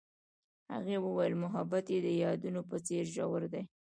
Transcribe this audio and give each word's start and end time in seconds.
هغې 0.73 0.97
وویل 1.05 1.33
محبت 1.43 1.85
یې 1.93 1.99
د 2.05 2.07
یادونه 2.23 2.61
په 2.69 2.75
څېر 2.85 3.05
ژور 3.15 3.41
دی. 3.53 3.63